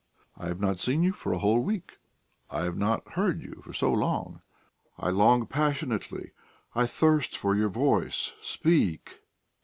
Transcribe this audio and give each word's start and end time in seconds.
"I 0.35 0.47
have 0.47 0.59
not 0.59 0.79
seen 0.79 1.03
you 1.03 1.13
for 1.13 1.31
a 1.31 1.37
whole 1.37 1.59
week; 1.59 1.99
I 2.49 2.63
have 2.63 2.75
not 2.75 3.09
heard 3.09 3.43
you 3.43 3.61
for 3.63 3.71
so 3.71 3.93
long. 3.93 4.41
I 4.97 5.11
long 5.11 5.45
passionately, 5.45 6.31
I 6.73 6.87
thirst 6.87 7.37
for 7.37 7.55
your 7.55 7.69
voice. 7.69 8.33
Speak." 8.41 9.19